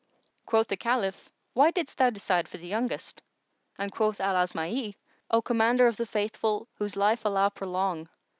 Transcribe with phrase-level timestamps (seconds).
[0.47, 3.21] Quoth the Caliph, "Why didst thou decide for the youngest?"
[3.77, 4.95] and quoth Al Asma'i,
[5.29, 8.09] "O Commander of the Faithful, whose life Allah prolong!